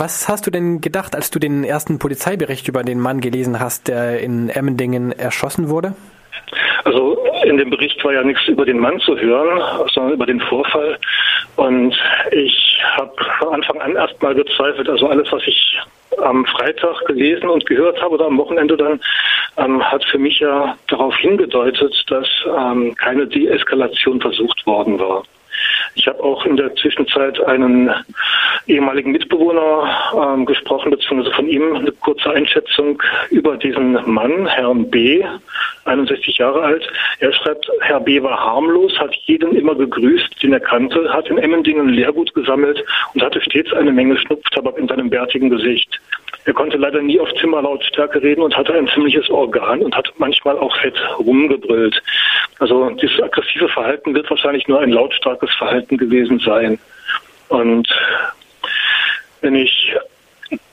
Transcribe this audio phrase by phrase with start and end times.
[0.00, 3.88] Was hast du denn gedacht, als du den ersten Polizeibericht über den Mann gelesen hast,
[3.88, 5.96] der in Emmendingen erschossen wurde?
[6.84, 9.60] Also in dem Bericht war ja nichts über den Mann zu hören,
[9.92, 10.96] sondern über den Vorfall.
[11.56, 11.98] Und
[12.30, 14.88] ich habe von Anfang an erstmal gezweifelt.
[14.88, 15.80] Also alles, was ich
[16.22, 19.00] am Freitag gelesen und gehört habe oder am Wochenende dann,
[19.56, 25.24] ähm, hat für mich ja darauf hingedeutet, dass ähm, keine Deeskalation versucht worden war.
[25.94, 27.90] Ich habe auch in der Zwischenzeit einen
[28.68, 35.24] ehemaligen Mitbewohner ähm, gesprochen, beziehungsweise von ihm eine kurze Einschätzung über diesen Mann, Herrn B.,
[35.84, 36.86] 61 Jahre alt.
[37.20, 38.22] Er schreibt, Herr B.
[38.22, 42.84] war harmlos, hat jeden immer gegrüßt, den er kannte, hat in Emmendingen Lehrgut gesammelt
[43.14, 45.98] und hatte stets eine Menge Schnupftabak in seinem bärtigen Gesicht.
[46.44, 50.58] Er konnte leider nie auf Zimmerlautstärke reden und hatte ein ziemliches Organ und hat manchmal
[50.58, 52.02] auch fett rumgebrüllt.
[52.58, 56.78] Also dieses aggressive Verhalten wird wahrscheinlich nur ein lautstarkes Verhalten gewesen sein.
[57.48, 57.88] Und
[59.40, 59.94] wenn ich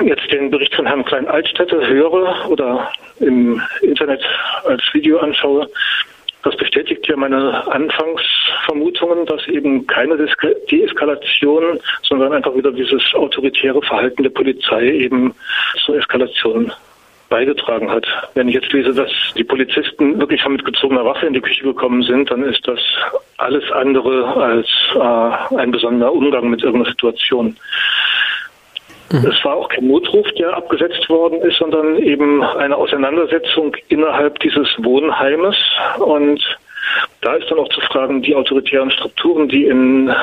[0.01, 4.23] jetzt den Bericht von Herrn Klein-Altstädte höre oder im Internet
[4.65, 5.70] als Video anschaue,
[6.43, 10.15] das bestätigt ja meine Anfangsvermutungen, dass eben keine
[10.70, 15.34] Deeskalation, sondern einfach wieder dieses autoritäre Verhalten der Polizei eben
[15.84, 16.71] zur Eskalation
[17.29, 18.05] beigetragen hat.
[18.35, 22.03] Wenn ich jetzt lese, dass die Polizisten wirklich mit gezogener Waffe in die Küche gekommen
[22.03, 22.79] sind, dann ist das
[23.37, 27.57] alles andere als äh, ein besonderer Umgang mit irgendeiner Situation.
[29.16, 29.27] Mhm.
[29.30, 34.68] Es war auch kein Notruf, der abgesetzt worden ist, sondern eben eine Auseinandersetzung innerhalb dieses
[34.80, 35.55] Wohnheimes.
[35.99, 36.41] Und
[37.21, 40.13] da ist dann auch zu fragen, die autoritären Strukturen, die in äh,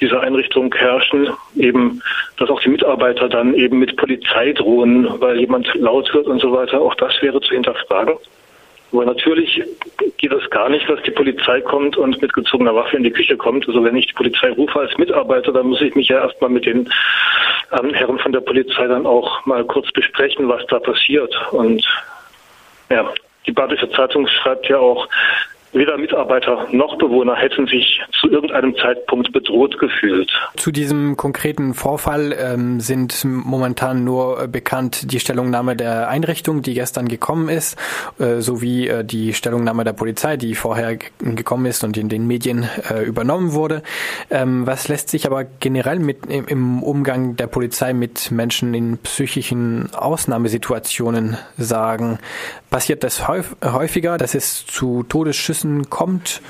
[0.00, 2.02] dieser Einrichtung herrschen, eben,
[2.38, 6.52] dass auch die Mitarbeiter dann eben mit Polizei drohen, weil jemand laut wird und so
[6.52, 8.16] weiter, auch das wäre zu hinterfragen.
[8.92, 9.62] Aber natürlich
[10.16, 13.36] geht es gar nicht, dass die Polizei kommt und mit gezogener Waffe in die Küche
[13.36, 13.66] kommt.
[13.66, 16.66] Also wenn ich die Polizei rufe als Mitarbeiter, dann muss ich mich ja erstmal mit
[16.66, 16.88] den
[17.72, 21.34] ähm, Herren von der Polizei dann auch mal kurz besprechen, was da passiert.
[21.52, 21.84] Und
[22.90, 23.12] ja,
[23.46, 25.08] die Badische Zeitung schreibt ja auch,
[25.76, 30.32] Weder Mitarbeiter noch Bewohner hätten sich zu irgendeinem Zeitpunkt bedroht gefühlt.
[30.56, 37.08] Zu diesem konkreten Vorfall ähm, sind momentan nur bekannt die Stellungnahme der Einrichtung, die gestern
[37.08, 37.78] gekommen ist,
[38.18, 42.66] äh, sowie äh, die Stellungnahme der Polizei, die vorher gekommen ist und in den Medien
[42.88, 43.82] äh, übernommen wurde.
[44.30, 49.92] Ähm, was lässt sich aber generell mit im Umgang der Polizei mit Menschen in psychischen
[49.94, 52.18] Ausnahmesituationen sagen?
[52.70, 56.40] Passiert das häufiger, dass es zu Todesschüssen kommt?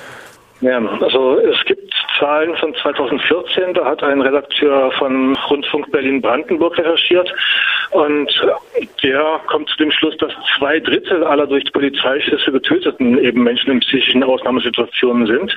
[0.60, 1.38] Ja, also
[2.18, 7.32] Zahlen von 2014, da hat ein Redakteur von Rundfunk Berlin-Brandenburg recherchiert
[7.90, 8.30] und
[9.02, 13.80] der kommt zu dem Schluss, dass zwei Drittel aller durch Polizeischüsse getöteten eben Menschen in
[13.80, 15.56] psychischen Ausnahmesituationen sind.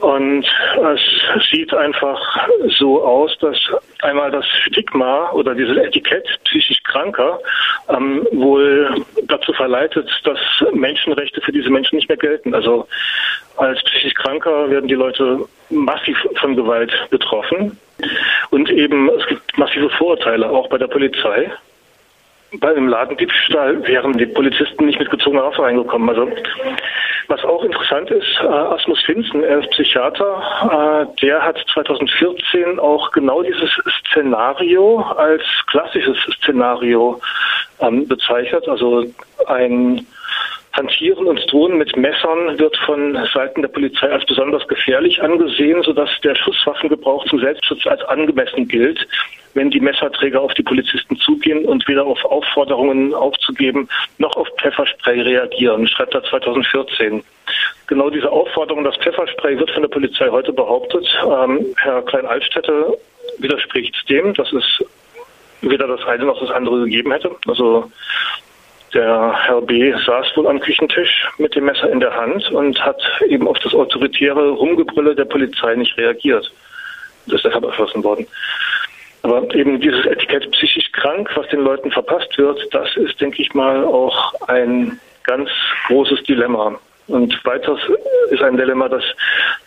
[0.00, 0.46] Und
[0.94, 2.20] es sieht einfach
[2.78, 3.58] so aus, dass
[4.02, 7.38] einmal das Stigma oder dieses Etikett psychisch Kranker
[7.88, 10.38] ähm, wohl dazu verleitet, dass
[10.72, 12.54] Menschenrechte für diese Menschen nicht mehr gelten.
[12.54, 12.86] Also
[13.56, 17.78] als psychisch Kranker werden die Leute massiv von Gewalt betroffen.
[18.50, 21.50] Und eben, es gibt massive Vorurteile, auch bei der Polizei.
[22.58, 26.08] Bei einem Ladendiebstahl wären die Polizisten nicht mit gezogener Waffe reingekommen.
[26.08, 26.28] Also,
[27.28, 33.12] was auch interessant ist, äh, Asmus Finzen, er ist Psychiater, äh, der hat 2014 auch
[33.12, 33.70] genau dieses
[34.08, 37.20] Szenario als klassisches Szenario
[37.80, 38.68] ähm, bezeichnet.
[38.68, 39.04] Also
[39.46, 40.04] ein
[40.80, 46.08] Hantieren und Drohen mit Messern wird von Seiten der Polizei als besonders gefährlich angesehen, sodass
[46.24, 49.06] der Schusswaffengebrauch zum Selbstschutz als angemessen gilt,
[49.52, 55.20] wenn die Messerträger auf die Polizisten zugehen und weder auf Aufforderungen aufzugeben noch auf Pfefferspray
[55.20, 57.22] reagieren, schreibt er 2014.
[57.86, 61.06] Genau diese Aufforderung, das Pfefferspray wird von der Polizei heute behauptet.
[61.22, 62.96] Ähm, Herr Klein-Altstädte
[63.38, 64.64] widerspricht dem, dass es
[65.60, 67.36] weder das eine noch das andere gegeben hätte.
[67.46, 67.90] Also
[68.94, 69.92] der Herr B.
[69.92, 73.74] saß wohl am Küchentisch mit dem Messer in der Hand und hat eben auf das
[73.74, 76.50] autoritäre Rumgebrülle der Polizei nicht reagiert.
[77.26, 78.26] Das ist deshalb erschossen worden.
[79.22, 83.52] Aber eben dieses Etikett psychisch krank, was den Leuten verpasst wird, das ist, denke ich
[83.54, 85.50] mal, auch ein ganz
[85.88, 86.78] großes Dilemma.
[87.10, 87.80] Und weiters
[88.30, 89.02] ist ein Dilemma, dass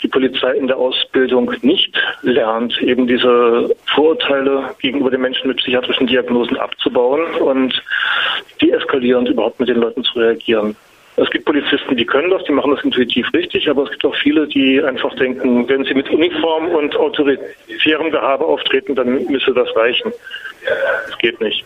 [0.01, 6.07] die Polizei in der Ausbildung nicht lernt, eben diese Vorurteile gegenüber den Menschen mit psychiatrischen
[6.07, 7.83] Diagnosen abzubauen und
[8.61, 10.75] deeskalierend überhaupt mit den Leuten zu reagieren.
[11.15, 14.15] Es gibt Polizisten, die können das, die machen das intuitiv richtig, aber es gibt auch
[14.15, 19.67] viele, die einfach denken, wenn sie mit Uniform und autoritärem Gehabe auftreten, dann müsse das
[19.75, 20.11] reichen.
[21.07, 21.63] Das geht nicht.